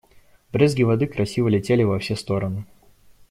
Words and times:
Брызги 0.51 0.81
воды 0.81 1.05
красиво 1.05 1.47
летели 1.47 1.83
во 1.83 1.99
все 1.99 2.15
стороны. 2.15 2.65